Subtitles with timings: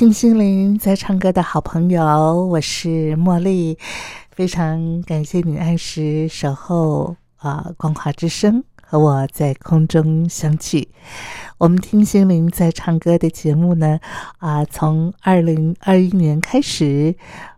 [0.00, 2.02] 听心灵在唱歌的好朋友，
[2.46, 3.76] 我是茉莉，
[4.30, 7.70] 非常感谢你按时守候啊！
[7.76, 10.88] 光华之声和我在空中相聚。
[11.58, 14.00] 我们听心灵在唱歌的节目呢，
[14.38, 17.14] 啊，从二零二一年开始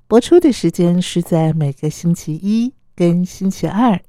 [0.08, 4.00] 播出的时间是在每个星期一跟星期二，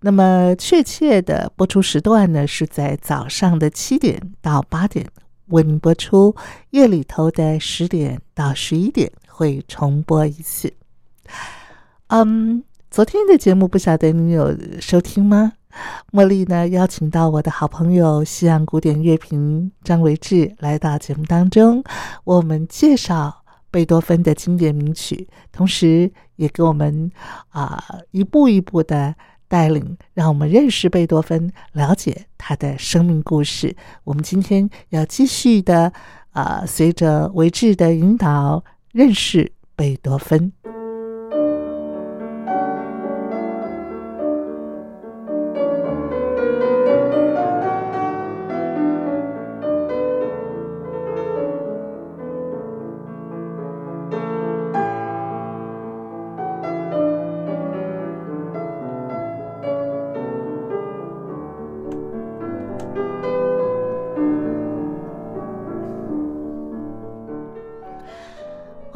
[0.00, 5.06] 那么确切的播出时段呢是在早上的七点到八点。
[5.46, 6.34] 为您播出，
[6.70, 10.72] 夜里头的十点到十一点会重播一次。
[12.08, 15.52] 嗯，昨天的节目不晓得你有收听吗？
[16.12, 21.78] 茉莉呢邀请到我的好朋友西洋古典乐评张维志来到节目当中，
[22.24, 27.10] 为我们介绍贝多芬的经典名曲，同时也给我们
[27.48, 29.14] 啊一步一步的。
[29.48, 33.76] 带领让我们认识贝多芬，了解他的生命故事。
[34.04, 35.92] 我们今天要继续的，
[36.32, 40.52] 啊，随着维志的引导，认识贝多芬。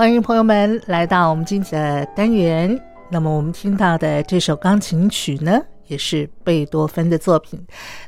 [0.08, 2.80] 欢迎朋友们来到我们今天的单元。
[3.10, 7.62] 那么我们听到的这首钢琴曲呢，也是贝多芬的作品，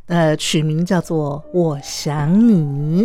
[0.07, 3.03] 呃，曲名叫做《我想你》。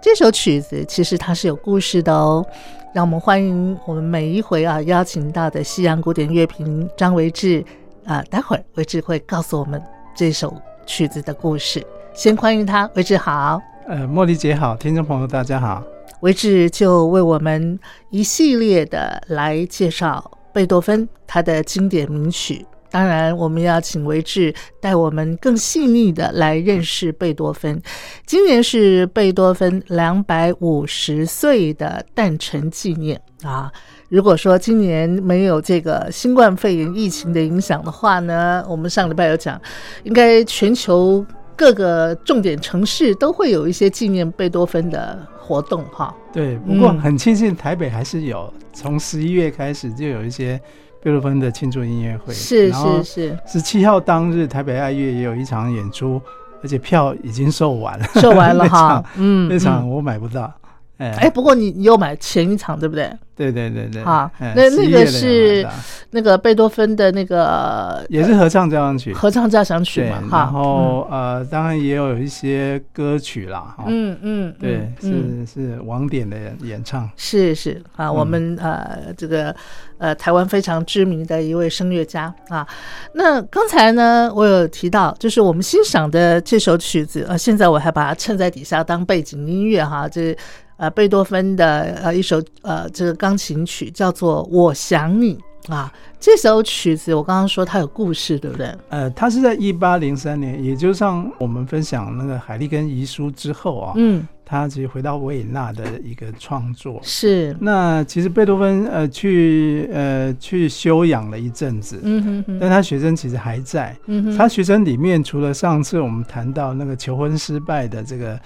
[0.00, 2.46] 这首曲子其实它是有故事的哦。
[2.94, 7.64] 让我们欢迎我们每一回啊邀请到的西洋古典乐评张维志
[8.04, 9.82] 啊，待会儿维志会告诉我们
[10.14, 10.54] 这首
[10.86, 11.84] 曲子的故事。
[12.14, 13.60] 先欢迎他，维志好。
[13.88, 15.82] 呃，茉莉姐好，听众朋友大家好。
[16.20, 17.78] 维志就为我们
[18.10, 22.66] 一系列的来介绍贝多芬他的经典名曲。
[22.92, 27.80] 当然，我们要请维志带我们更细腻的来认识贝多芬。
[28.26, 33.70] 今年是贝多芬两百五十岁的诞辰纪念啊！
[34.08, 39.60] 如果说今年没有这个新冠肺炎疫情的影响的话呢，我们上礼拜有讲，
[40.02, 41.24] 应该全球
[41.60, 45.18] 各个重点城市都会有一些纪念贝多芬的。
[45.38, 50.56] 活动哈，对，不过很庆幸台北还是有，从十一月开始就有一些
[51.02, 56.22] 贝多芬的庆祝音乐会，是是是，十七号当日台北爱乐也有一场演出，
[56.62, 60.52] 而且票已经售完了，售完了哈， 嗯，那场我买不到。
[61.00, 63.10] 哎，不过你你又买前一场对不对？
[63.34, 64.02] 对对对对。
[64.02, 65.66] 啊，那那个是
[66.10, 70.20] 那个贝多芬的那个，也是合唱交响曲，合唱交响曲嘛。
[70.28, 73.74] 哈，然后呃，当然也有一些歌曲啦。
[73.86, 77.08] 嗯嗯，对，是是网点的演唱。
[77.16, 79.56] 是是啊，我们呃这个
[79.96, 82.66] 呃台湾非常知名的一位声乐家啊。
[83.14, 90.36] 那刚才呢，我有提到，就是我们欣赏的这首曲子啊，现在我还把它衬在底下当背景音乐哈，这。
[90.80, 95.38] 呃，贝多芬的呃一首呃这个钢琴曲叫做《我想你》
[95.74, 98.74] 啊，这首曲子我刚刚说它有故事，对不对？
[98.88, 107.54] 呃，它是在一八零三年，也就像我们分享那个海利根遗书之后啊，嗯，他其实回到维也纳的一个创作是。
[107.60, 118.40] 那其实贝多芬呃去呃去休养了一阵子，嗯哼哼，但他学生其实还在，嗯哼，他学生里面除了上次我们谈到那个求婚失败的这个。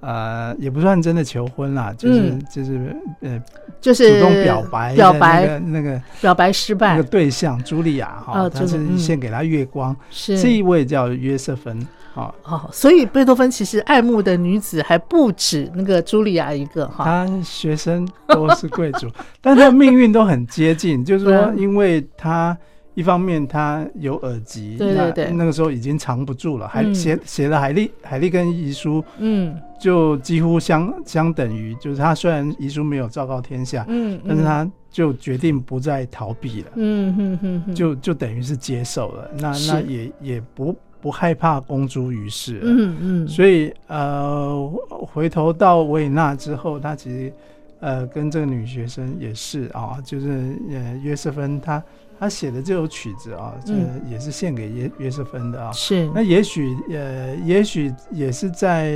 [0.00, 3.42] 呃，也不算真的求婚啦，就是就是呃，
[3.80, 5.58] 就是主动表白表白。
[5.58, 6.96] 那个表白失败。
[6.96, 10.40] 那个对象茱莉亚哈，他是献给他月光，是。
[10.40, 11.76] 这一位叫约瑟芬
[12.14, 17.04] 啊哦，所以贝多芬其实爱慕的女子还不止那个茱莉亚一个哈。
[17.04, 19.08] 他学生都是贵族，
[19.40, 22.56] 但他的命运都很接近，就是说，因为他
[22.98, 40.76] 一方面他有耳疾，对对对，那个时候已经藏不住了，还写写了海利海利跟遗书，嗯，就几乎相相等于，就是他虽然遗书没有昭告天下，嗯，但是他就决定不再逃避了，嗯就就等于是接受了，那那也也不。
[41.00, 47.32] 不害怕公诸于世，嗯嗯，所以呃，回头到维也纳之后，他其实
[47.78, 51.80] 呃跟这个女学生也是啊，就是呃约瑟芬，他
[52.18, 53.72] 他写的这首曲子啊，这
[54.10, 55.70] 也是献给约约瑟芬的啊。
[55.72, 58.92] 是，那也许呃，也许也是在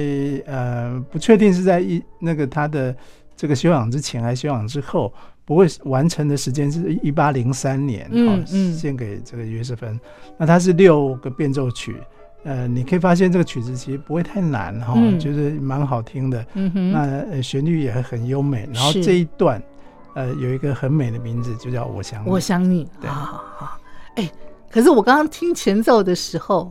[0.47, 2.95] 呃不确定是在一那个他的
[3.37, 5.13] 这个休养之前还是休养之后。
[5.45, 9.99] 不会完成的时间是一八零三年，嗯嗯，献给这个约瑟芬。
[10.39, 11.97] 那它是六个变奏曲，
[12.45, 16.47] 呃，你可以发现这个曲子其实不会太难哈，就是蛮好听的。
[16.55, 18.69] 嗯哼，那旋律也很优美。
[18.73, 19.61] 然后这一段，
[20.15, 22.29] 呃，有一个很美的名字，就叫我想你。
[22.29, 23.79] 我想你，对，好好。
[24.17, 24.31] 哎，
[24.71, 26.71] 可是我刚刚听前奏的时候。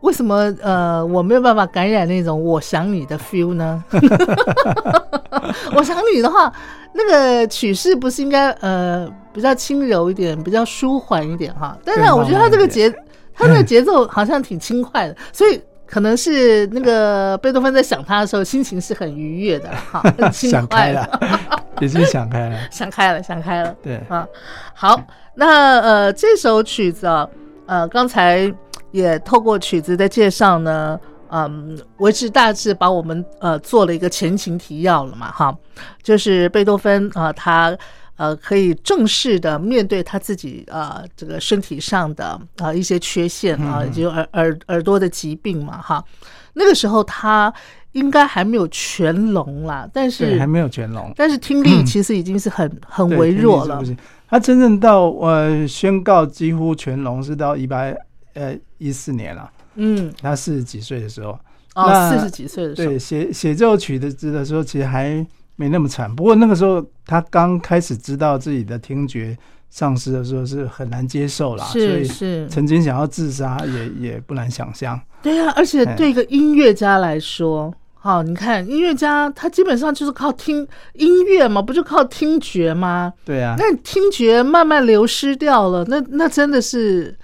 [0.00, 3.82] 为什么呃我没有办法感染那种我想你的 feel 呢？
[5.74, 6.52] 我想你的话，
[6.92, 11.76] 那个曲式不是应该呃比较轻柔一点，比较舒缓一点哈？
[11.84, 12.88] 但是我觉得他这个节，
[13.34, 21.08] 他那个节奏好像挺轻快的，所以可能是那个贝多芬在想他的时候，心情是很愉悦的 哈，很轻快了，
[21.80, 23.74] 已经想开了， 想开了，想开了。
[23.82, 24.26] 对啊，
[24.74, 25.00] 好，
[25.34, 27.28] 那呃这首曲子啊，
[27.66, 28.52] 呃刚才。
[28.90, 30.98] 也透过曲子的介绍呢，
[31.30, 35.54] 嗯，维持大致把我们呃做了一个前情提要了嘛，哈，
[36.02, 37.76] 就是贝多芬啊，他
[38.18, 46.04] 呃可以正式的面对他自己啊这个身体上的啊一些缺陷啊，就耳耳耳朵的疾病嘛，哈，
[46.52, 47.50] 那个时候他
[47.92, 53.82] 应该还没有全聋啦，但是还没有全聋，但是听力其实已经是很很微弱了。
[54.28, 57.96] 他真正到呃宣告几乎全聋是到一百。
[58.34, 61.36] 呃，一四年了，嗯，他四十几岁的时候，
[61.74, 65.26] 哦，四十几岁的时候，对，写写这首曲子的时候，其实还
[65.58, 66.14] 没那么惨。
[66.16, 69.36] 不过那个时候，他刚开始知道自己的听觉
[69.68, 74.98] 丧失的时候，是很难接受啦，所以是曾经想要自杀，也也不难想象。
[75.20, 83.12] 对啊，而且对一个音乐家来说，好，你看音乐家他基本上就是靠听音乐嘛，不就靠听觉吗？
[83.24, 87.14] 对啊，那听觉慢慢流失掉了，那那真的是。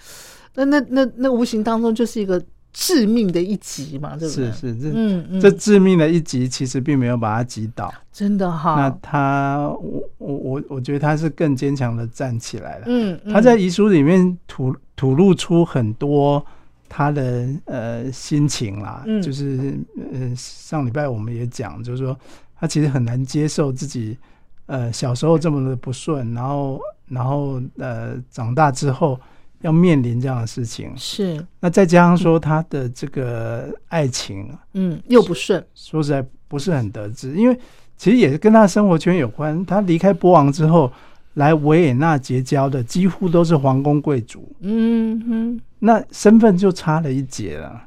[0.56, 2.40] 那那那那无形当中就是一个
[2.74, 4.50] 致命的一击嘛，对不对？
[4.50, 8.74] 是是，这嗯嗯，这致命的一击其实并没有把他击倒，真的哈。
[8.74, 12.86] 那他，我我我我觉得他是更坚强的站起来了。
[12.88, 16.44] 嗯，他在遗书里面吐吐露出很多
[16.88, 19.78] 他的呃心情啦，就是
[20.12, 22.18] 呃上礼拜我们也讲，就是说
[22.58, 24.18] 他其实很难接受自己
[24.66, 29.16] 呃小时候这么的不顺，然后然后呃长大之后。
[29.64, 31.42] 要面临这样的事情，是。
[31.58, 37.58] 那再加上说他的这个爱情，嗯，又不顺，说实在不是很得志，因为
[37.96, 39.64] 其实也是跟他生活圈有关。
[39.64, 40.92] 他离开波王之后，
[41.32, 47.84] 来维也纳结交的几乎都是皇宫贵族，嗯哼，那身份就差了一截了，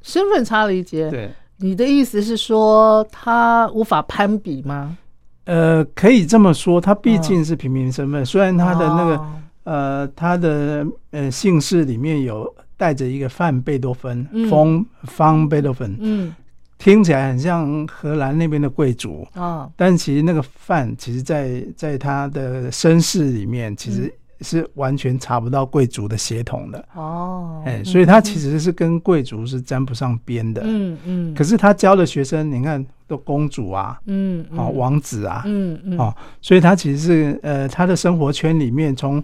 [0.00, 1.10] 身份差了一截。
[1.10, 4.96] 对，你的意思是说他无法攀比吗？
[5.44, 9.22] 呃，可以这么说，他毕竟是平民身份，虽然他的那个。
[9.68, 16.34] 呃，他的呃姓氏里面有带着一个范贝多芬，方方贝多芬，嗯，
[16.78, 24.10] 听起来很像荷兰那边的贵族啊，但其实那个范，其实在在他的身世里面，其实
[24.40, 26.82] 是完全查不到贵族的血统的。
[26.94, 39.22] 哦，哎，所以他其实是跟贵族是沾不上边的，嗯嗯，可是他教的学生，你看都公主啊，嗯，啊王子啊，嗯嗯，哦，所以他其实是呃他的生活圈里面从。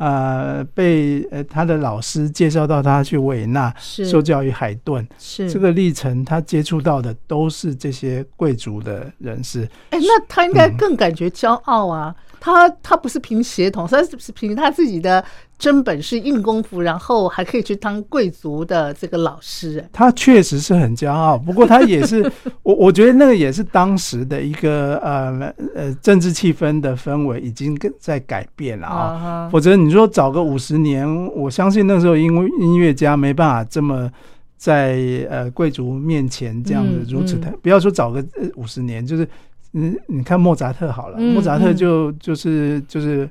[0.00, 9.68] 呃，被呃他的老师介绍到他去维也纳受教于海顿，是这个历程，他接触到的都是这些贵族的人士。
[9.90, 12.14] 哎，那他应该更感觉骄傲啊！
[12.40, 15.24] 他他不是凭血统，他是凭他自己的。
[15.60, 19.86] 真本事、硬功夫，然后还可以去当贵族的这个老师。
[19.92, 22.22] 他确实是很骄傲，不过他也是
[22.62, 29.50] 我，我觉得那个也是当时的一个呃呃政治气氛的氛围已经在改变了啊。
[29.52, 34.10] 否则你说找个五十年，我相信那时候因为音乐家没办法这么
[34.56, 38.24] 在呃贵族面前这样子如此的，不要说找个
[38.56, 39.28] 五十年，就是
[39.72, 43.28] 嗯，你看莫扎特好了，莫扎特就就是就是。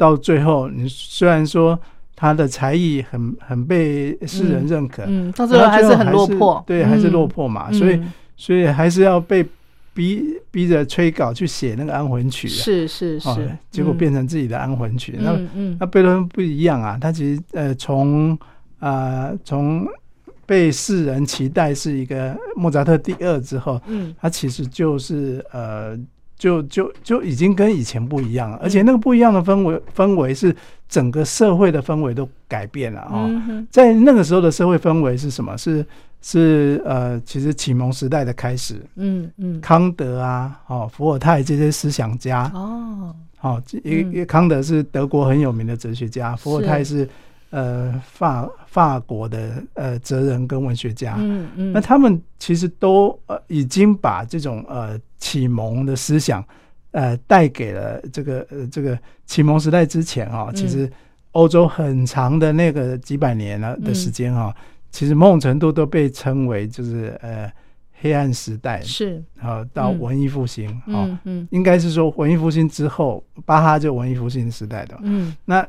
[0.00, 1.76] 到最后，你虽然说
[2.14, 8.00] 他的才艺很很被世人认可，嗯，到最后还是很落魄，对，还是落魄嘛，所以
[8.36, 9.44] 所以还是要被
[9.92, 15.18] 逼逼着催稿去写那个安魂曲，是是是，结果变成自己的安魂曲。
[15.18, 15.36] 那
[15.80, 18.38] 那贝多芬不一样啊，他其实呃从
[18.78, 19.84] 啊从
[20.48, 25.96] 被世人期待是一个莫扎特第二之后，嗯，他其实就是呃。
[26.38, 30.54] 就就就已经跟以前不一样了，而且那个不一样的氛围氛围是
[30.88, 33.28] 整个社会的氛围都改变了啊！
[33.72, 35.58] 在那个时候的社会氛围是什么？
[35.58, 35.84] 是
[36.22, 38.80] 是呃，其实启蒙时代的开始。
[38.94, 47.08] 嗯嗯，康德啊，哦，伏尔泰这些思想家哦，好，因为康德是德国很有名的哲学家，伏尔泰是。
[47.50, 56.44] 呃，法法国的呃哲人跟文学家，嗯嗯，那他们其实都呃已经把这种呃启蒙的思想，
[56.90, 60.88] 呃带给了这个呃这个启蒙时代之前啊，其实
[61.32, 64.54] 欧洲很长的那个几百年了的时间啊，
[64.90, 67.50] 其实某种程度都被称为就是呃
[68.00, 69.24] 黑暗时代，是。
[69.40, 75.66] 啊，到文艺复兴啊，嗯，应该是说文艺复兴之后，巴哈就文艺复兴时代的，嗯，那。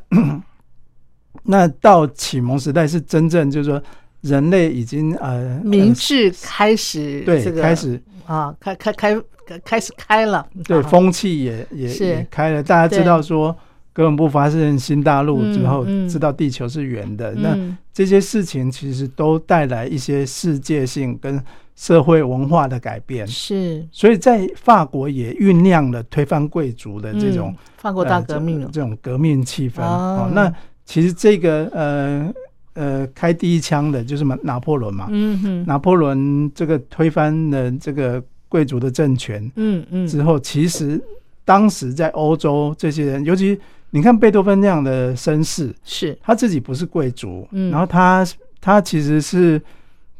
[1.44, 3.82] 那到启蒙时代是真正就是说
[4.20, 9.22] 人类已经呃明智开始对开始啊开开开
[9.64, 13.56] 开始开了对风气也也也开了，大家知道说
[13.92, 17.58] 哥伦布发现新大陆之后，知道地球是圆的，那
[17.92, 21.42] 这些事情其实都带来一些世界性跟
[21.74, 23.84] 社会文化的改变，是。
[23.90, 28.60] 所以在法国也酝酿了推翻贵族的这种法国大革命。
[28.70, 30.52] 这种革命气氛哦那。
[30.90, 32.34] 其实这个呃
[32.74, 41.00] 呃开第一枪的就是拿拿破仑嘛，嗯哼，拿破仑这个推翻了这个贵族的政权，嗯嗯，之后其实
[41.44, 43.56] 当时在欧洲这些人，尤其
[43.90, 46.18] 你看贝多芬那样的绅士，是。
[46.20, 48.26] 他自己不是贵族，嗯，然后他
[48.60, 49.62] 他其实是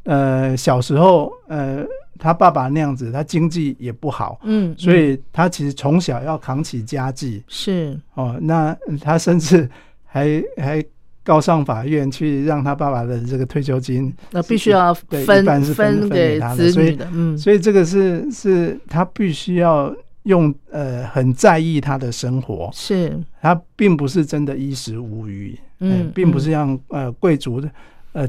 [0.04, 1.84] 呃小时候呃
[2.16, 7.98] 他爸爸那样子，他经济也不好，嗯，所以他其实从小要扛起家计，是。
[8.14, 8.72] 哦，那
[9.02, 9.68] 他甚至。
[10.12, 10.84] 还还
[11.22, 23.16] 告上法院去让他爸爸的这个退休金，那必须要分分分给子女的，嗯，所以这个是是他必须要用呃很在意他的生活，是。
[23.40, 27.70] 他并不是真的衣食无余，嗯，并不是像呃贵族的
[28.12, 28.28] 呃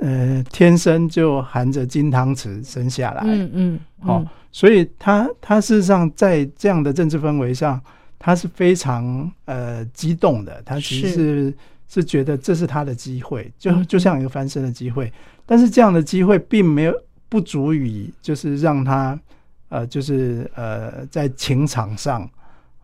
[0.00, 7.80] 呃天生就含着金汤匙生下来，嗯嗯，好，所以他他事实上在这样的政治氛围上。
[8.18, 11.54] 他是非常呃激动的，他其实是
[11.88, 15.12] 是觉得这是他的机会，就就像一个翻身的机会。
[15.46, 19.18] 但是这样的机会并没有不足以，就是让他
[19.68, 22.28] 呃，就是呃，在情场上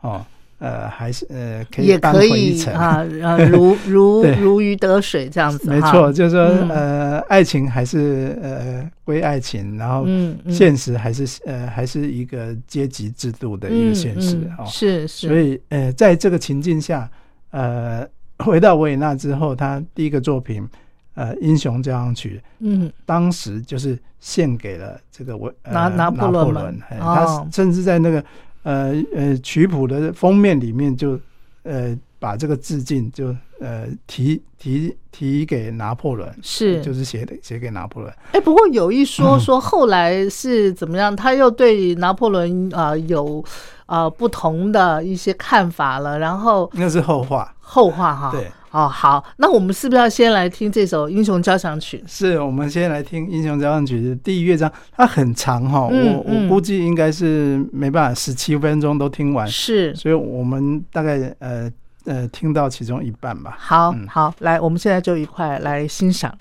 [0.00, 0.24] 哦。
[0.60, 5.68] 呃，还是呃，可以也可以啊， 呃，如如如鱼得水这样子。
[5.70, 10.06] 没错，就是说，呃，爱情还是呃归爱情，然后
[10.50, 14.64] 现实还是呃还是一个阶级制度的一个现实啊。
[14.66, 15.28] 是是。
[15.28, 17.10] 所以呃，在这个情境下，
[17.52, 18.06] 呃，
[18.40, 20.68] 回到维也纳之后，他第一个作品
[21.14, 28.22] 呃《英雄交响曲》，嗯，当时就是献给了这个维拿拿破仑，他甚至在那个。
[28.62, 31.18] 呃呃，曲谱的封面里面就
[31.62, 38.14] 呃把这个致敬就呃提提提给拿破仑，是就是写的写给拿破仑。
[38.32, 43.42] 哎，不过有一说说后来是怎么样，他又对拿破仑啊有
[43.86, 48.30] 啊不同的一些看法了，然后那是后话，后话哈。
[48.30, 48.46] 对。
[48.70, 51.98] 哦，好，那我们是不是要先来听这首《英雄交响曲》？
[52.06, 61.70] 是，我们先来听《英雄交响曲》的第一乐章，它很长哈，我我估计应该是没办法十七分钟都听完，是，所以我们大概呃
[62.04, 63.56] 呃听到其中一半吧。
[63.58, 66.32] 好，好，来，我们现在就一块来欣赏。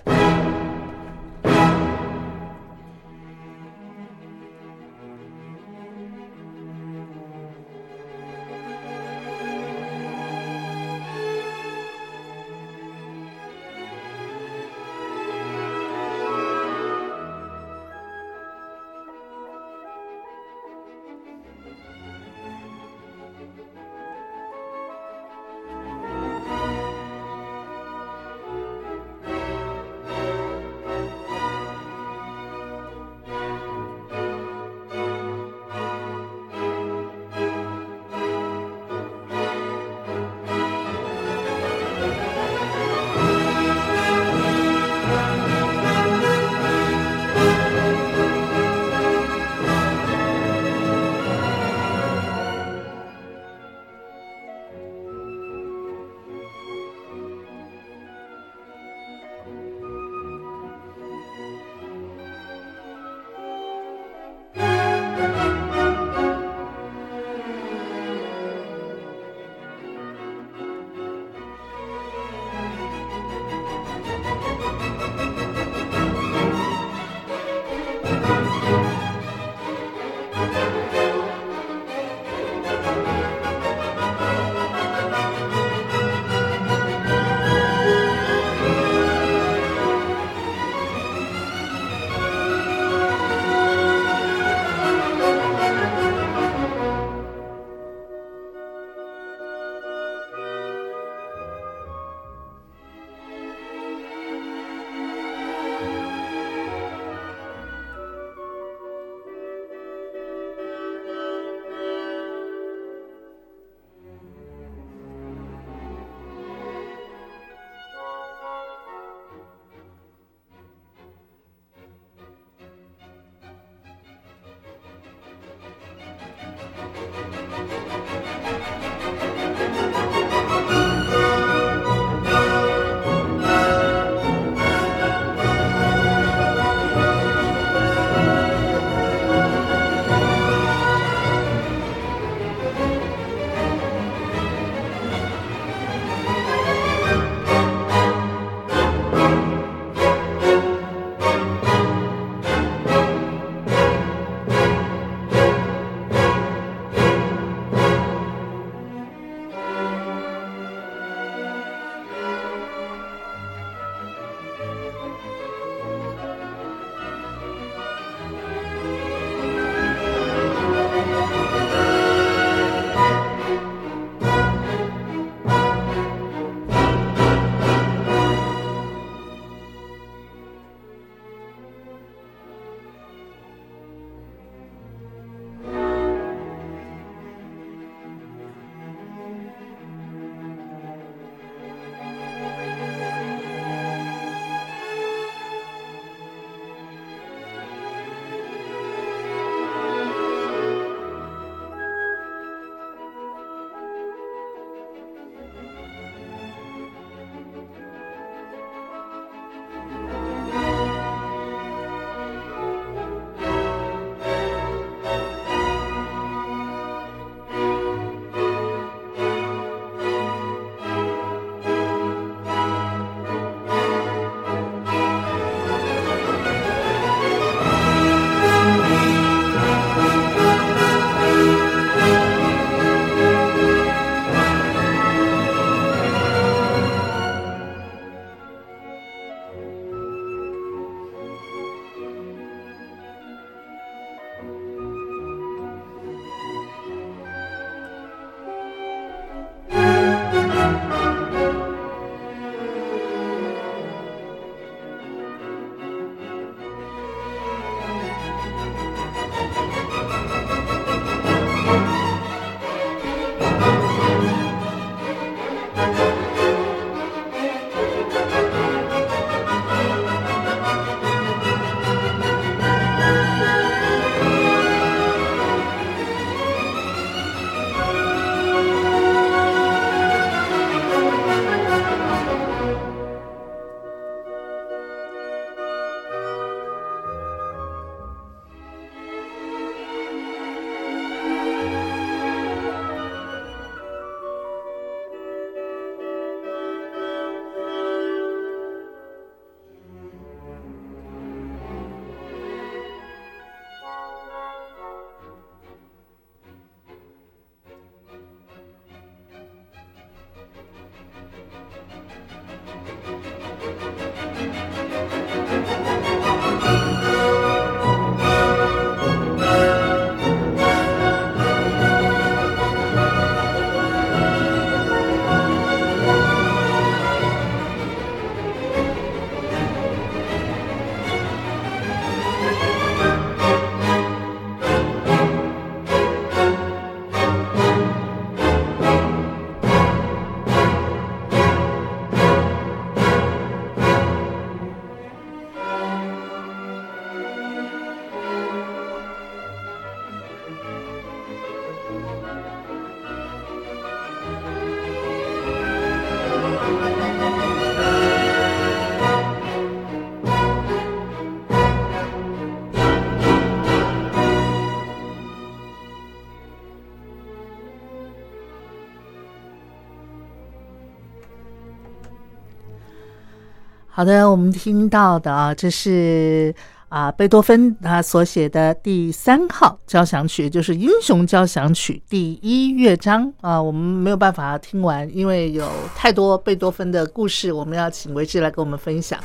[374.00, 376.54] 好的，我们听到的啊，这是
[376.88, 383.60] 啊贝多芬他所写的第三号交响曲，就是《英雄交响曲》第一乐章啊。
[383.60, 389.20] 我们没有办法听完，因为有太多贝多芬的故事，我们要请维志来跟我们分享。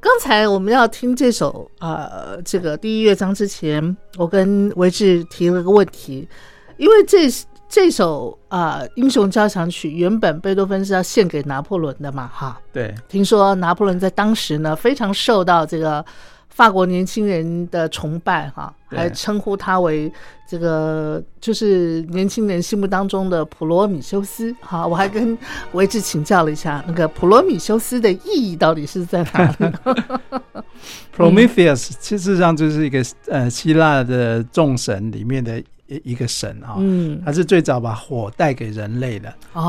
[0.00, 6.26] 刚才我们要听这首呃这个第一乐章之前，我跟维志提了个问题，
[6.78, 7.28] 因为这。
[7.74, 12.60] 这首啊英雄交响曲原本贝多芬是要献给拿破仑的嘛，哈。
[12.70, 12.94] 对。
[13.08, 16.04] 听说拿破仑在当时呢非常受到这个
[16.50, 20.12] 法国年轻人的崇拜，哈，还称呼他为
[20.46, 24.54] 这个就是年轻人心目当中的普罗米修斯。
[24.60, 25.36] 哈， 我还跟
[25.72, 29.72] 维志请教了一下，那个普罗米修斯的意义到底是在哪里？
[31.16, 35.62] Prometheus 其实上就是一个呃希腊的众神里面的。
[36.04, 39.28] 一个神啊，嗯，他是最早把火带给人类的，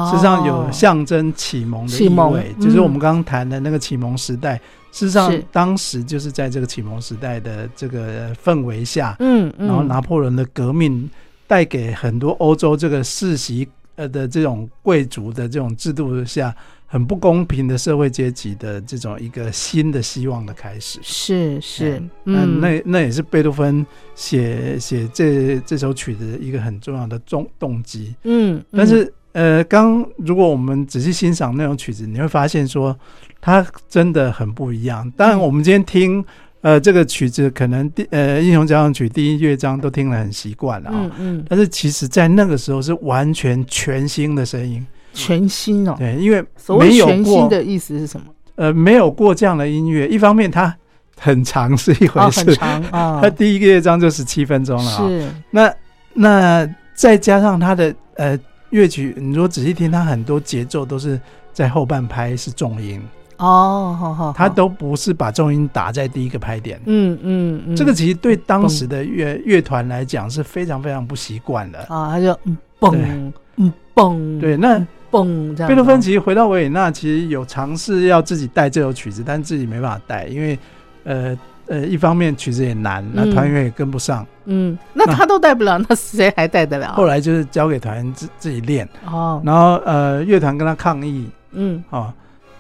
[0.10, 4.60] 事实上有象征启蒙的意味，就是我们刚刚谈的那个启蒙时代。
[4.92, 11.10] 事实上，当时就是在这个启蒙时代的这个氛围下，嗯，然后拿破仑的革命
[11.48, 16.56] 带给很多欧洲这个世袭呃的这种贵族的这种制度下。
[16.94, 32.96] 很不公平的社会阶级的这种一个新的希望的开始，是是，嗯，那那也是贝多芬写写这这首曲子一个很重要的动动机，嗯，但是呃，刚如果我们仔细欣赏那种曲子，你会发现说
[33.42, 35.10] 它真的很不一样。
[35.18, 36.24] 当然，我们今天听
[36.62, 44.86] 呃这个曲子，可能第呃英雄交响曲第一乐章都听了很习惯了啊，嗯嗯，但是其实在那个时候是完全全新的声音。
[45.14, 48.26] 全新哦，对，因为所谓全新的意思是什么？
[48.56, 50.08] 呃，没有过这样的音乐。
[50.08, 50.76] 一方面，它
[51.20, 53.18] 很长是一回事，很长啊。
[53.24, 55.08] 它第一个乐章就十七分钟了啊。
[55.08, 55.30] 是。
[55.50, 55.74] 那
[56.14, 58.38] 那再加上它的呃
[58.70, 61.20] 乐曲，你如果仔细听，它很多节奏都是
[61.52, 63.02] 在后半拍是重音
[63.38, 66.80] 哦，好好，它都不是把重音打在第一个拍点。
[66.86, 72.12] 嗯嗯嗯，这个其实对当时的乐乐团来讲是非常非常不习惯的啊。
[72.12, 74.86] 它就嗯嘣嗯嘣，对那。
[75.14, 80.58] 蹦，贝多芬其实回到维也纳，其实有尝试要自己带这首曲子，但自己没办法带，因为
[81.04, 84.26] 呃呃，一方面曲子也难，那团员也跟不上。
[84.46, 86.94] 嗯，那他都带不了， 那谁还带得了？
[86.94, 88.90] 后来就是交给团员自自己练。
[89.06, 91.30] 哦，然后呃，乐团跟他抗议。
[91.52, 92.12] 嗯，哦，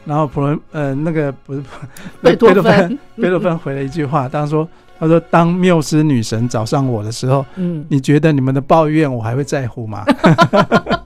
[0.06, 1.62] 然后普伦呃那个不是
[2.22, 4.68] 贝多芬，贝多芬回了一句话，当说
[5.00, 10.06] 他说当缪斯女神找上我的时候，嗯，你觉得你们的抱怨我还会在乎吗？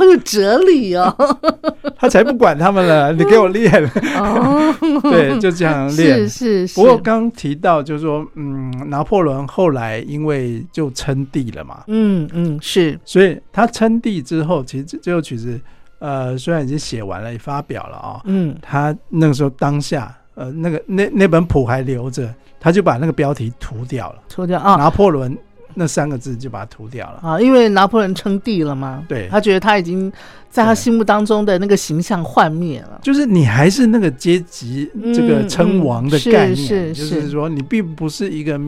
[0.00, 1.14] 好有哲理哦！
[1.98, 3.70] 他才不管他们了，你给我练。
[4.16, 6.26] 哦， 对，就这样练。
[6.26, 6.74] 是是。
[6.74, 11.84] 不过刚提到，就是说，嗯，拿破仑后来因为就称帝了嘛。
[11.88, 12.98] 嗯嗯，是。
[13.04, 15.60] 所以他称帝之后，其实这首曲子，
[15.98, 18.20] 呃，虽然已经写完了，也发表了啊。
[18.24, 18.56] 嗯。
[18.62, 24.22] 他那个时候当下，呃，那个那那本谱还留着，他就把那个标题涂掉了。
[24.30, 24.76] 涂掉啊！
[24.76, 25.36] 拿破仑。
[25.74, 30.12] 那三个字就把它涂掉了啊，因为拿破仑称帝了嘛，对他觉得他已经
[30.50, 33.00] 在他心目当中的那个形象幻灭了。
[33.02, 38.60] 就是你还是那个阶级这个称王的概念，就是说你并不是一个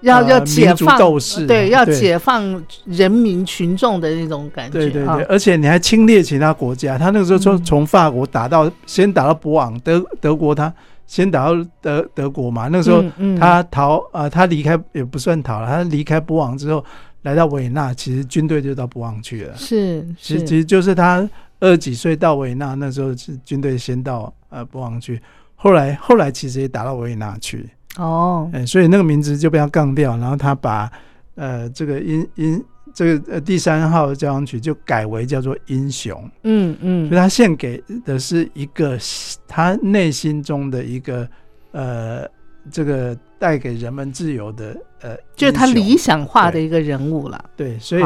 [0.00, 4.78] 要要解放斗士，对，要解放人民群众的那种感觉。
[4.78, 10.72] 对对对，而且你还侵略其他国家，他那个时候从从法国打到先打到博昂，德德国他。
[11.06, 13.02] 先打到德德国嘛，那个时候
[13.38, 16.84] 他逃啊，他离开也不算逃了，他离开波昂之后
[17.22, 19.56] 来到维也纳，其实军队就到波昂去了。
[19.56, 21.28] 是，其实其实就是他
[21.60, 25.20] 二十几岁到维也纳，那时候是军队先到呃波昂去，
[25.54, 27.68] 后来后来其实也打到维也纳去。
[27.96, 30.90] 哦，哎，所以那个名字就被他杠掉，然后他把
[31.36, 32.64] 呃这个因因。
[32.96, 38.98] 这个呃第三号交响曲就改为叫做英雄，嗯嗯，所以他献给的是一个
[39.46, 41.28] 他内心中的一个
[41.72, 42.26] 呃
[42.70, 47.44] 这个带给人们自由的呃，就是他理想化的一个人物了。
[47.54, 48.02] 对，所以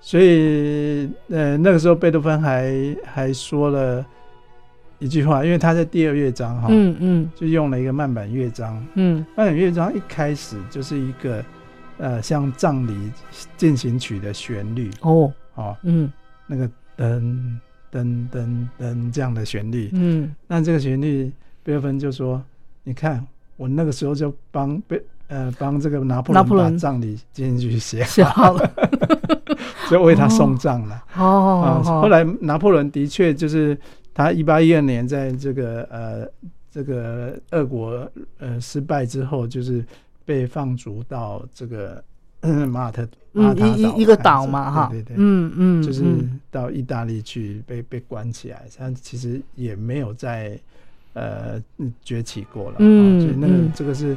[0.00, 4.02] 所以呃那个时候贝多芬还还说了
[5.00, 11.44] 一句话，因为他在第二乐章哈，嗯嗯，就用了一个慢板乐章，嗯，慢板乐章一开始就是一个。
[11.98, 13.12] 呃，像葬礼
[13.56, 16.12] 进行曲的旋律哦，哦，嗯，
[16.46, 17.56] 那个噔
[17.92, 21.30] 噔噔噔这样的旋律，嗯，那这个旋律，
[21.62, 22.42] 贝多芬就说
[22.82, 23.24] ：“你看，
[23.56, 28.52] 我那个时候就帮贝呃帮这个拿破仑把葬礼进行曲写好。
[28.54, 28.70] 了，
[29.88, 31.04] 就为他送葬了。
[31.16, 33.78] ”哦，后来拿破仑的确就是
[34.12, 36.26] 他一八一二年在这个呃
[36.72, 39.84] 这个俄国呃失败之后，就是。
[40.24, 42.02] 被放逐到这个
[42.68, 46.04] 马特马塔一一个岛嘛，哈，对对，嗯嗯，就是
[46.50, 48.64] 到意大利去被被关起来。
[48.76, 50.58] 他其实也没有在
[51.14, 51.60] 呃
[52.02, 52.76] 崛起过了。
[52.80, 54.16] 嗯，所以那个这个是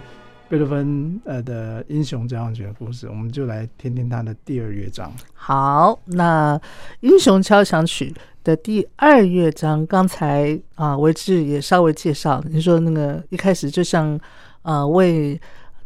[0.49, 5.11] 贝多芬呃的英雄交响曲的故事，我们就来听听他的第二乐章。
[5.33, 6.59] 好，那
[6.99, 14.19] 英雄交响曲的第二乐章，刚才啊维志也稍微介绍，你说那个一开始就像
[14.63, 15.39] 呃为。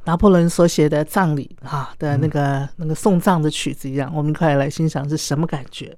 [0.06, 5.98] 拿破仑所写的葬礼啊的那个那个送葬的曲子一样，我们快来欣赏是什么感觉。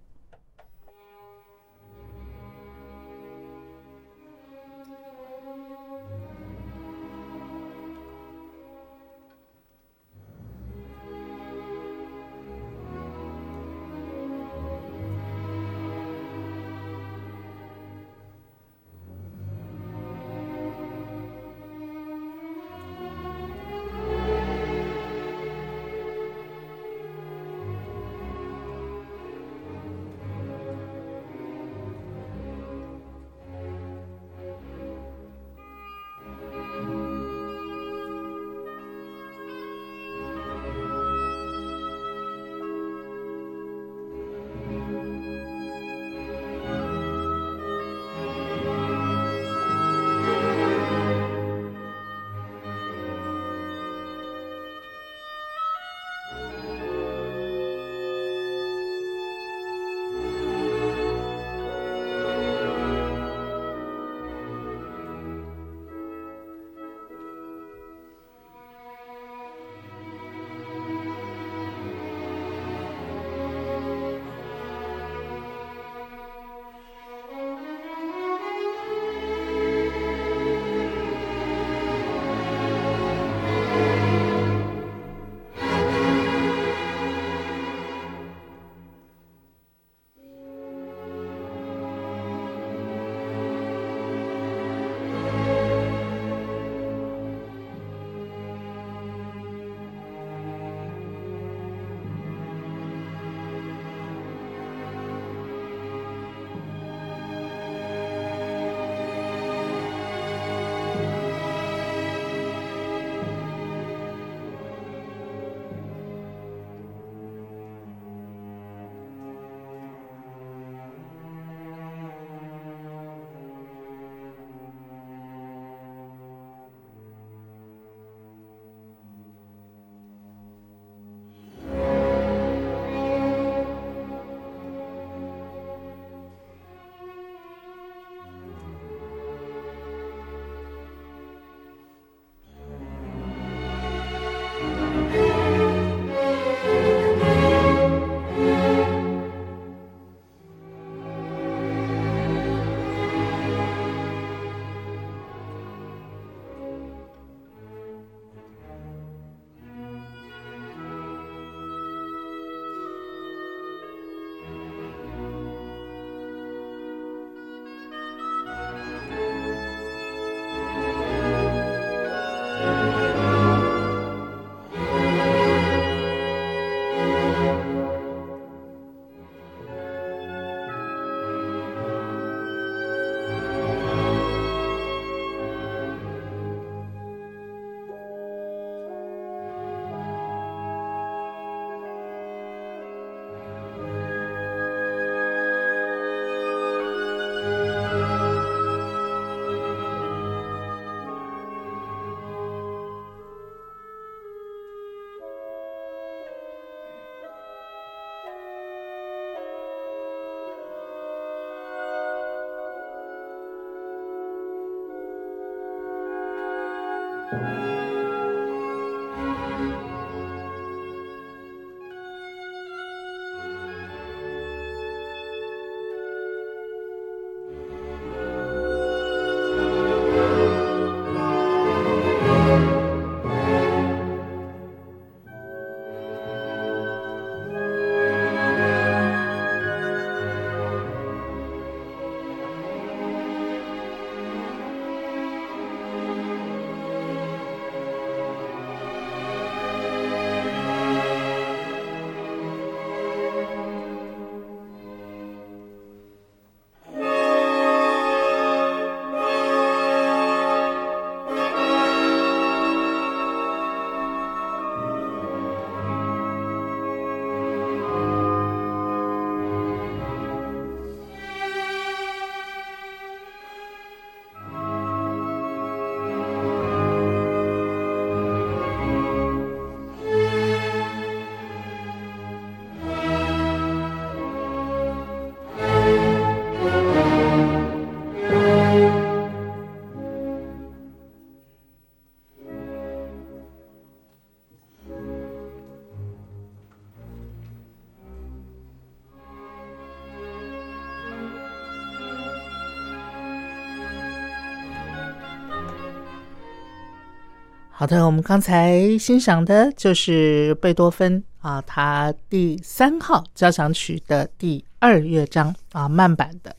[307.84, 316.56] 好的，我们刚才欣赏的就是贝多芬啊，他第三号交响曲的第二乐章啊，慢版的。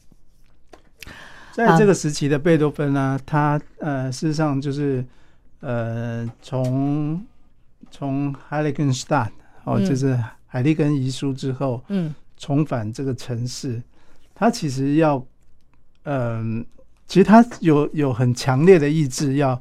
[1.55, 5.03] 在这个时期的贝多芬呢，他呃，事实上就是
[5.61, 7.25] 呃，从
[7.91, 9.33] 从海利根斯坦
[9.65, 13.81] 哦，就是海利根遗书之后，嗯，重返这个城市，
[14.35, 15.27] 他其实要，
[16.03, 16.63] 嗯，
[17.07, 19.59] 其实他有有很强烈的意志要。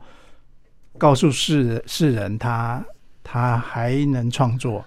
[1.04, 2.82] 告诉世世人，他
[3.26, 4.86] 他还能创作，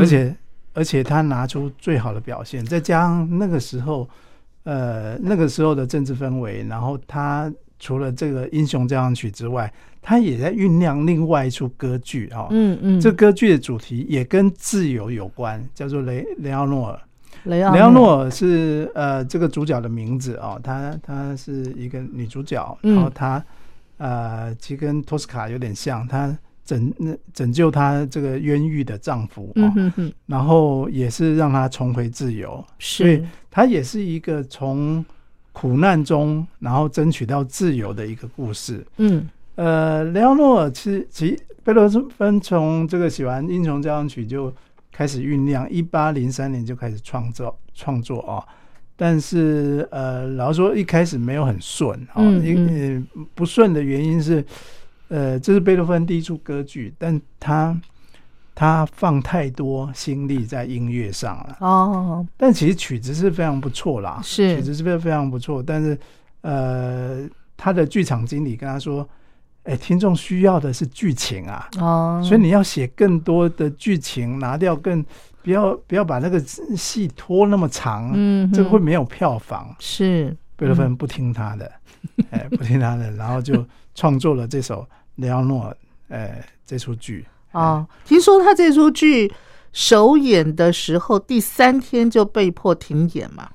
[0.00, 0.34] 而且
[0.72, 4.08] 而且他拿出最好的表现，再加上那个时候，
[4.64, 17.00] 呃，那个时候的政治氛围，然后他除了这个英雄交响曲之外，他也在酝酿另外一出歌剧啊，嗯嗯，这歌剧的主题也跟自由有关，叫做雷雷奥诺尔，
[17.44, 18.28] 雷奥诺尔。
[18.28, 23.40] 是呃这个主角的名字哦，她她是一个女主角，然后她。
[23.96, 26.92] 呃，其实跟托斯卡有点像，她拯
[27.32, 29.72] 拯救她这个冤狱的丈夫啊，
[30.26, 35.04] 然后也是让她重回自由，所以她也是一个从
[35.52, 38.84] 苦难中然后争取到自由的一个故事。
[38.96, 44.52] 嗯，呃，雷奥诺尔其实其贝多芬从这个写完《英雄交响曲》就
[44.90, 48.44] 开始酝酿，一八零三年就开始创作创作啊。
[48.96, 52.22] 但是，呃，老实说，一开始没有很顺啊。
[52.22, 53.04] 因
[53.34, 54.44] 不顺的原因是，
[55.08, 57.76] 呃，这是贝多芬第一出歌剧，但他
[58.54, 61.56] 他放太多心力在音乐上了。
[61.58, 62.24] 哦。
[62.36, 65.60] 但其实曲子是非常不错啦，是曲子是非常非常不错。
[65.60, 65.98] 但是，
[66.42, 69.08] 呃，他的剧场经理跟他说
[69.64, 71.68] ：“哎，听众需要的是剧情啊。
[71.80, 72.22] 哦。
[72.24, 75.04] 所以你要写更多的剧情，拿掉更。”
[75.44, 79.76] 不要不要把那个戏拖那么长，嗯，这个会没有票房。
[79.78, 81.70] 是贝多芬不听他的，
[82.32, 84.80] 哎，不听他的，然后就创作了这首
[85.16, 85.66] 《雷奥诺》
[86.14, 87.26] 哎，这出剧。
[87.52, 89.30] 哦，听说他这出剧
[89.72, 93.50] 首演的时候，第三天就被迫停演嘛？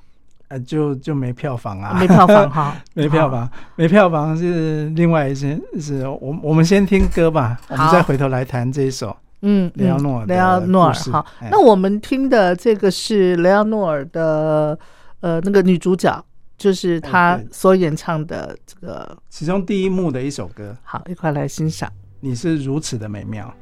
[0.48, 9.16] 呃，就就没票房啊，没票房 哈，没票房，没票房是另外一些，是我我们先听歌吧，我们再回头来谈这一首。
[9.42, 14.78] 嗯，雷奥诺尔，雷奥诺尔，好，那我们听的这个是雷奥诺尔的，
[15.20, 16.22] 呃，那个女主角，
[16.58, 21.90] 就是她所演唱的这个其中第一幕的一首歌，好，一块来欣赏。
[22.20, 23.52] 你是如此的美妙。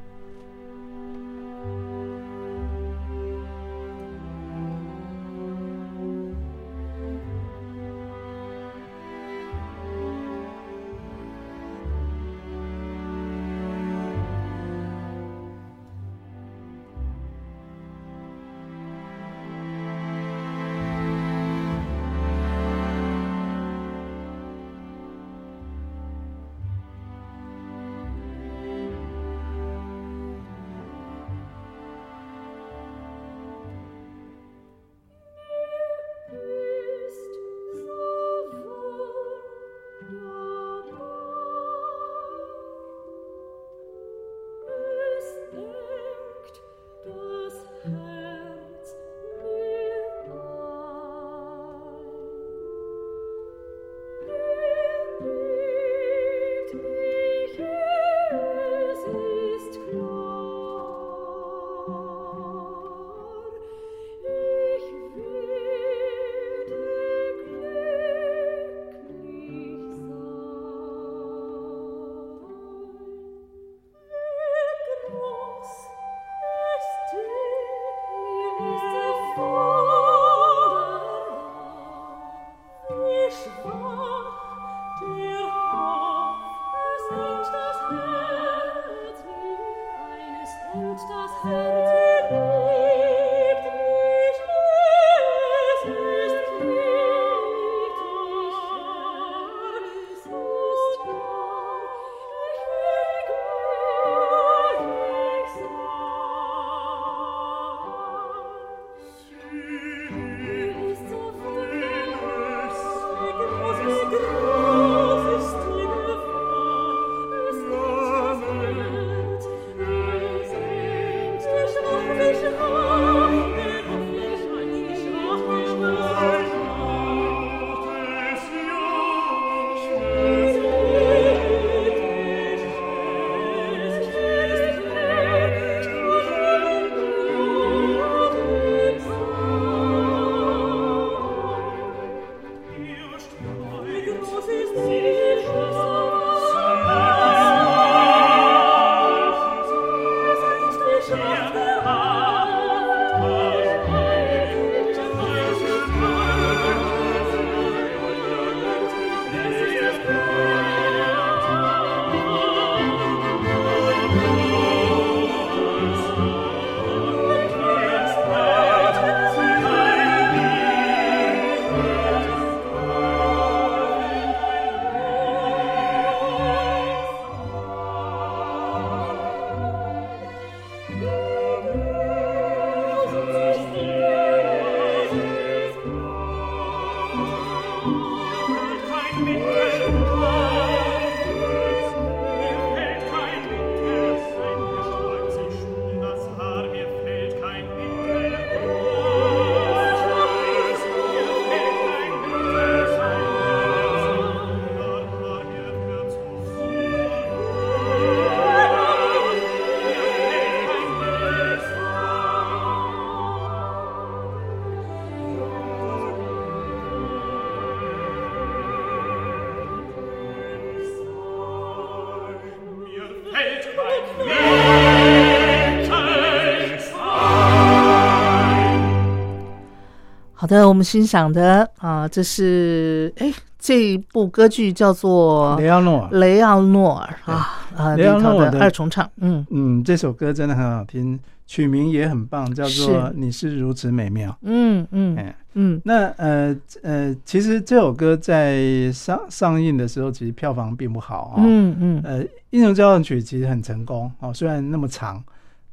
[230.49, 244.31] 的，我们欣赏的啊，这是哎，这部歌剧叫做《雷奥诺尔》，雷奥诺尔啊啊，雷奥诺尔的二重唱，嗯嗯，这首歌真的很好听，曲名也很棒，叫做《你是如此美妙》。
[244.41, 251.43] 嗯嗯嗯，那呃呃，其实这首歌在上上映的时候，其实票房并不好啊。
[251.45, 255.23] 嗯嗯，呃，《英雄交响曲》其实很成功哦，虽然那么长，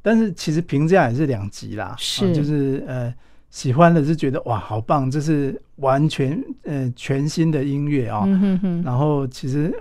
[0.03, 1.95] 但是其实评价也是两极啦。
[1.97, 3.11] 是，就是呃。
[3.49, 5.09] 喜欢的是觉得哇，好棒！
[5.09, 8.27] 这是完全呃全新的音乐啊。
[8.83, 9.73] 然后其实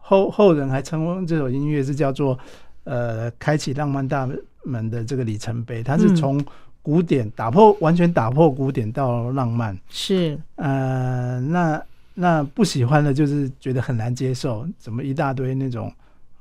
[0.00, 2.36] 后后人还称这首音乐是叫做
[2.84, 4.28] 呃开启浪漫大
[4.64, 5.82] 门的这个里程碑。
[5.82, 6.42] 它是从
[6.82, 9.78] 古典打破完全打破古典到浪漫。
[9.90, 11.80] 是呃那
[12.14, 15.92] 那不喜欢的就是觉得很难接受，怎么一大堆那种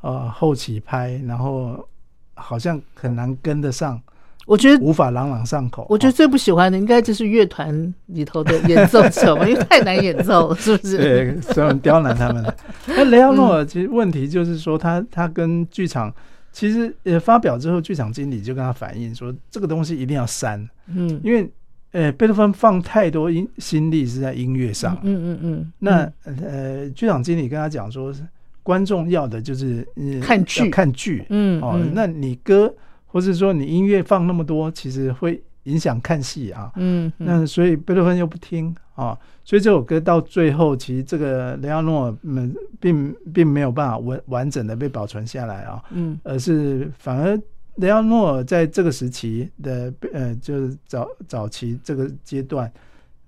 [0.02, 1.86] 呃后起拍，然后
[2.34, 4.02] 好像很难跟得上。
[4.50, 5.86] 我觉得无法朗朗上口。
[5.88, 10.98] 我觉得最不喜欢的应该就是乐团里头的演奏者嘛， 因为太难演奏了，是不是？
[10.98, 12.44] 对，所以很刁难他们。
[12.88, 16.12] 那雷奥诺尔其实问题就是说，他他跟剧场
[16.52, 20.68] 其实呃发表之后，剧场经理就跟他反映说，这个东西一定要删。
[20.88, 21.48] 嗯，因为
[21.92, 24.98] 呃贝多芬放太多音心力是在音乐上。
[25.04, 25.72] 嗯嗯嗯。
[25.78, 28.12] 那呃剧场经理跟他讲说，
[28.64, 29.88] 观众要的就是
[30.20, 31.24] 看剧看剧。
[31.30, 32.74] 嗯哦，那你歌。
[33.12, 36.72] 或是说你音乐放那么多，其实会影响看戏啊。
[36.76, 45.84] 嗯，那所以贝多芬又不听啊，所以这首歌到最后，其实这个雷奥诺们并并没有办法完完整的被保存下来啊。
[45.92, 47.38] 嗯，而是反而
[47.76, 52.72] 雷奥诺在这个时期的呃，就是早早期这个阶段。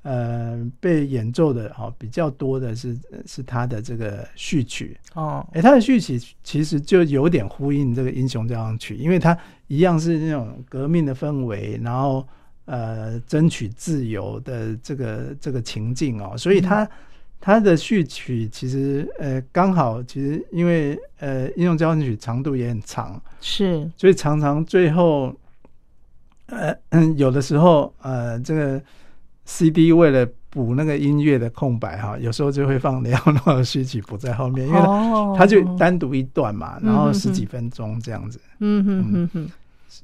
[0.04, 2.98] 呃，被演奏的哈比较多的是
[3.28, 4.98] 是他的这个序曲。
[5.14, 9.38] 哦，哎，他的序曲其实就有点呼应这个英雄交响曲，因为它
[9.68, 12.28] 一样是那种革命的氛围，然后
[12.66, 16.90] 呃争取自由的这个这个情境哦，所以他
[17.40, 25.32] 他的序曲其实呃刚好其实因为呃英雄交响曲长度也很长，是，所以常常最后
[26.48, 28.82] 呃嗯有的时候呃这个。
[29.46, 34.80] CD 为了补那个音乐的空白哈，有时候就会放雷奥诺的序曲补在后面，因为
[35.38, 38.40] 它就单独一段嘛，然后十几分钟这样子。
[38.60, 39.50] 嗯哼哼哼，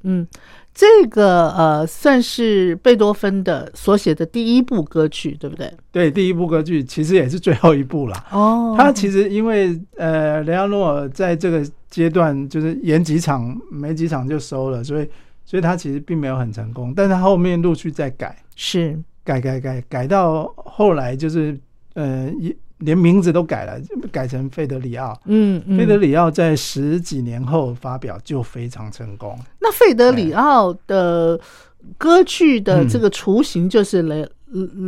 [0.04, 0.26] 嗯，
[0.74, 5.72] 这个呃算是贝多芬的所写的第一部歌剧，对不对？
[5.92, 8.26] 对，第一部歌剧其实也是最后一部了。
[8.30, 15.08] 哦，他其实因为呃雷奥诺在这个阶段就是演几场没几场就收了，所以
[15.44, 18.34] 所以他其实并没有很成功，但是他后面陆续在改。
[18.56, 18.98] 是。
[19.28, 21.54] 改改改改到后来就是，
[21.92, 23.78] 呃，一连名字都改了，
[24.10, 25.14] 改成费德里奥。
[25.26, 29.38] 嗯，费德里奥在十几年后发表就非常成功。
[29.60, 31.38] 那费德里奥的
[31.98, 34.26] 歌剧的这个雏形就是雷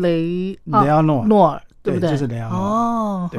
[0.01, 2.01] 雷雷奥诺诺尔，对？
[2.01, 2.59] 就是雷奥诺。
[2.59, 3.39] 哦，对。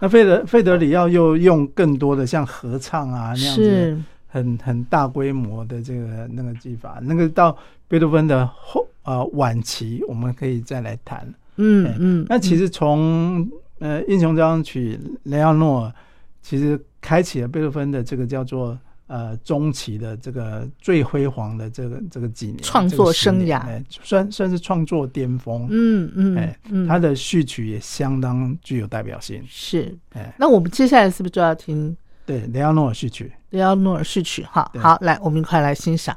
[0.00, 8.84] 那费德费德里奥又用更多的像合唱啊那样子，很很大规模的这个那个技法，那个到贝多芬的后。
[9.02, 11.26] 呃，晚期我们可以再来谈。
[11.56, 13.48] 嗯嗯，那其实从
[13.78, 15.92] 呃《英雄交响曲》雷奥诺
[16.40, 25.66] 其实开启了贝多芬的这个叫做呃中期的这个最辉煌的这个这个几年创作生涯，算算是创作巅峰。
[25.70, 29.44] 嗯嗯，哎，他的序曲也相当具有代表性。
[29.46, 31.94] 是，哎，那我们接下来是不是就要听
[32.24, 33.30] 对雷奥诺尔序曲？
[33.50, 36.16] 雷奥诺尔序曲，哈好来，我们一块来欣赏。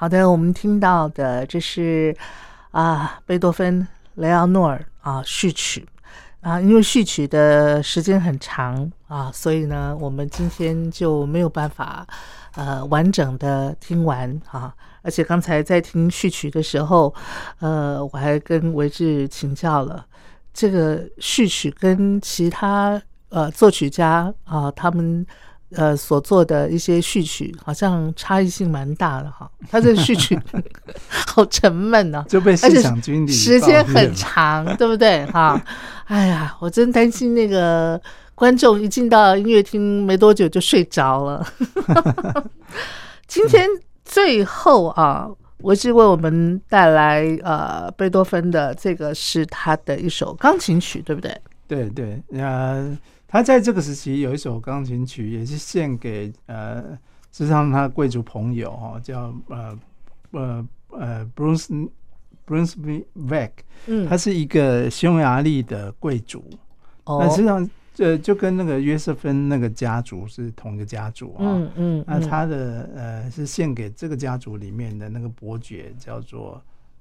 [0.00, 2.16] 好的，我们听到的这是
[2.70, 5.86] 啊，贝多芬雷奥诺尔啊序曲
[6.40, 12.06] 啊，因为序曲的时间很长啊，所以呢，我们今天就没有办法
[12.54, 14.74] 呃完整的听完啊。
[15.02, 17.14] 而且刚才在听序曲的时候，
[17.58, 20.06] 呃，我还跟维志请教了，
[20.54, 22.98] 这个序曲跟其他
[23.28, 25.26] 呃作曲家啊他们。
[25.76, 30.38] 呃，所做的一些序曲好像差异性蛮大的哈，他这个序曲
[31.28, 35.60] 好沉闷呢，就被市场经理时间很长，对不对哈？
[36.06, 38.00] 哎呀，我真担心那个
[38.34, 41.46] 观众一进到音乐厅没多久就睡着了。
[43.28, 43.68] 今天
[44.04, 51.40] 最后啊，我是为我们带来呃贝多芬的这个是他的一首钢琴曲，对不对？
[51.68, 52.98] 对对，呃。
[53.32, 56.82] 他在这个时期有一首钢琴曲，也是献给呃，
[57.30, 59.78] 实际上他的贵族朋友哈，叫呃
[60.32, 61.88] 呃呃，Bruce
[62.44, 62.74] Bruce
[63.16, 63.52] Beck，
[63.86, 66.44] 嗯，他是一个匈牙利的贵族，
[67.04, 76.60] 那实际上这就跟那个约瑟芬那个家族是同一个家族啊，嗯嗯，那他的呃是献给这个家族里面的那个伯爵，叫做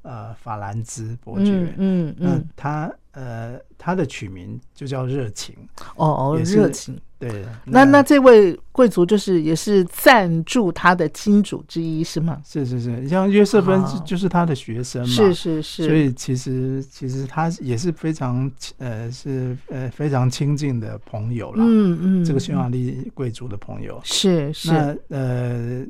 [0.09, 2.91] 呃法兰兹伯爵，嗯嗯，他。
[3.11, 5.53] 呃，他的取名就叫热情
[5.95, 7.43] 哦哦，热情对。
[7.65, 12.39] 那那这位贵族就是也是赞助他的金主之一是吗？
[12.45, 15.87] 是是是，像约瑟芬就是他的学生嘛，是是是。
[15.87, 24.71] 所以其实其实他也是非常呃是呃非常亲近的朋友了，嗯嗯，这个匈牙利贵族的朋友是是。
[24.71, 25.85] 那呃，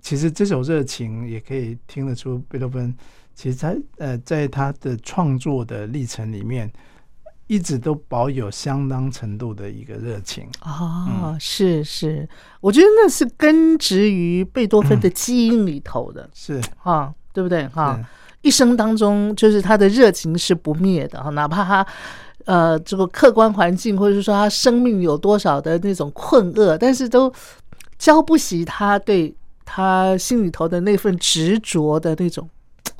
[0.00, 2.92] 其实这首热情也可以听得出贝多芬。
[3.34, 6.70] 其实他呃，在他的创作的历程里面，
[7.46, 11.36] 一直都保有相当程度的一个热情啊。
[11.40, 12.28] 是是，
[12.60, 17.98] 我觉得那是根植于贝多芬的基因里头的， 是啊，对不对哈？
[18.42, 21.86] 一生当中，就是他的热情是不灭的哈，哪怕他
[22.44, 27.32] 呃这个客观环境或者是说他生命有多少的那种困厄，但是都
[27.98, 32.48] 浇不熄他对他心里头的那份执着的那种。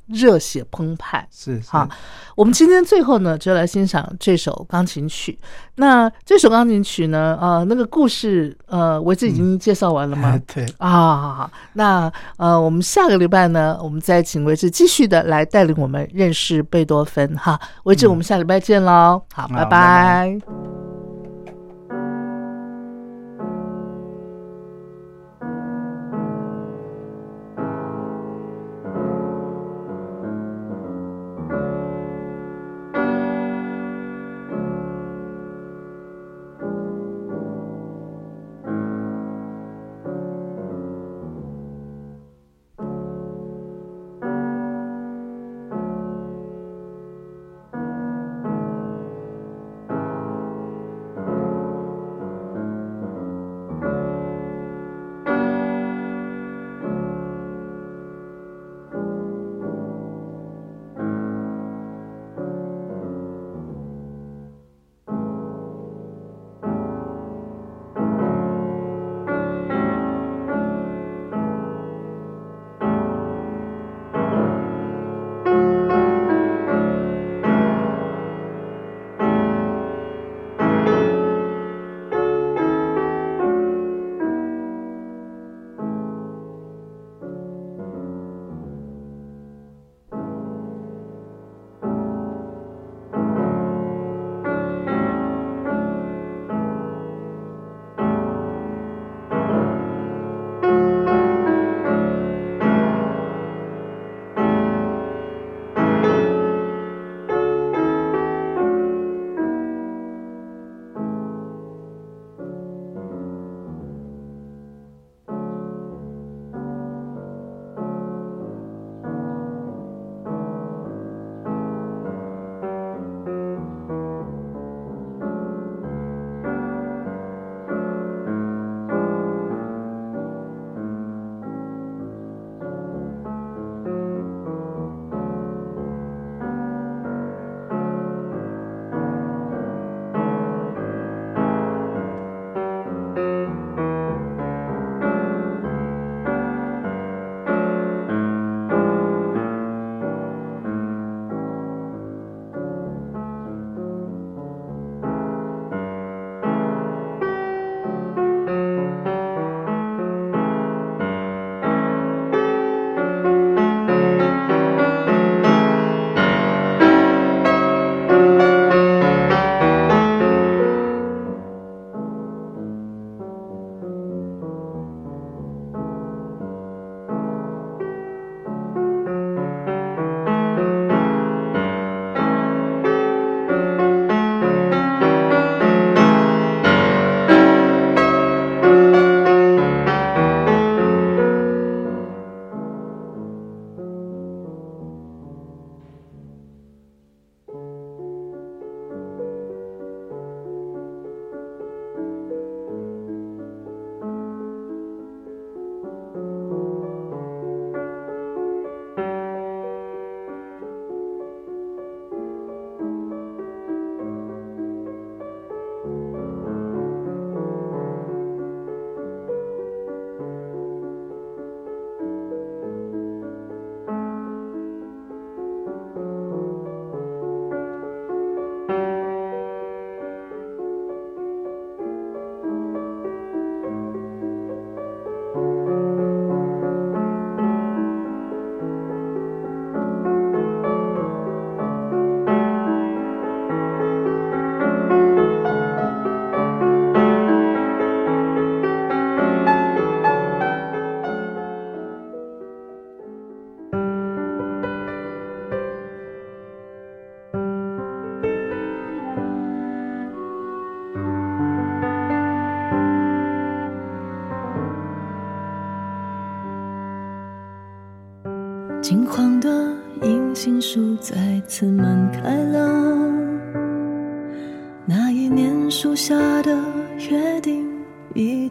[0.07, 1.89] 热血澎湃是哈，
[2.37, 5.39] 我们今天最后呢，就来欣赏这首钢琴曲。
[5.77, 10.39] 那这首钢琴曲呢，呃，那个故事，呃，维志已经介绍完了吗？
[10.53, 17.59] 对啊，那呃，我们下个礼拜呢，我们再请维志继续的来带领我们认识贝多芬哈。
[17.85, 20.39] 维志，我们下礼拜见喽，好，拜拜。
[20.39, 20.72] 时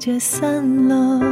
[0.02, 1.31] 解散了。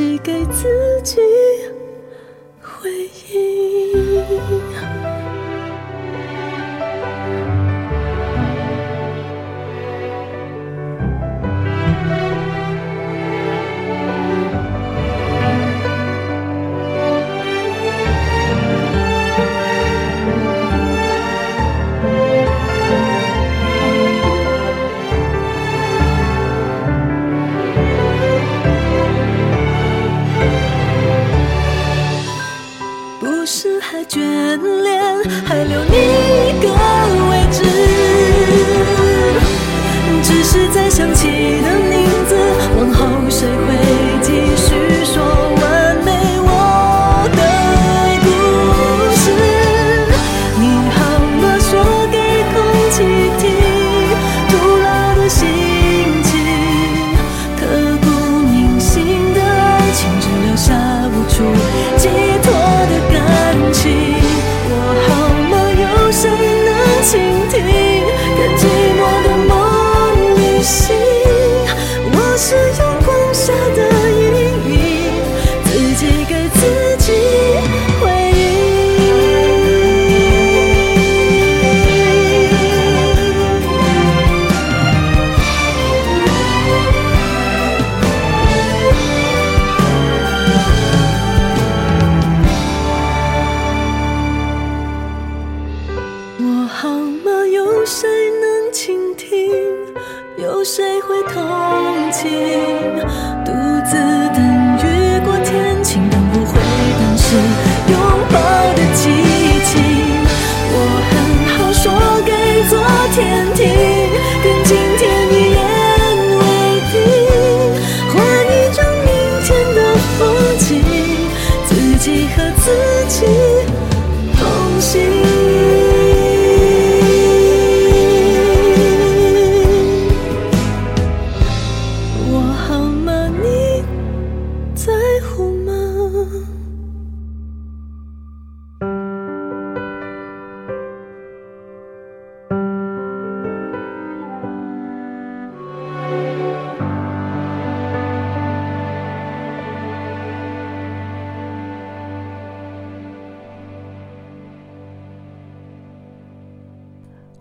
[0.00, 0.89] 谁给自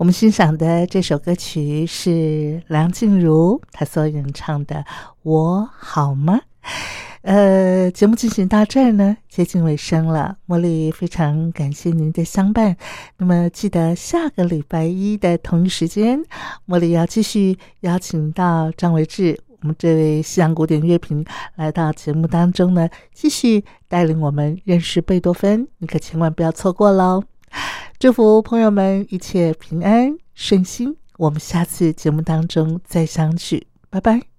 [0.10, 4.78] 我们欣赏的这首歌曲是梁静茹她所演唱的
[5.22, 6.41] 《我好吗》。
[7.22, 10.38] 呃，节目进行到这儿呢，接近尾声了。
[10.47, 12.76] 茉莉非常感谢您的相伴。
[13.18, 16.24] 那么，记得下个礼拜一的同一时间，
[16.68, 25.68] 茉莉要继续邀请到张维志，我们这位西洋古典乐评来到节目当中呢，继续带领我们认识贝多芬。
[25.78, 27.22] 你可千万不要错过喽！
[28.00, 30.95] 祝福朋友们一切平安顺心。
[31.18, 34.39] 我们下次节目当中再相聚拜拜。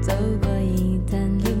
[0.00, 1.55] 走过一段路，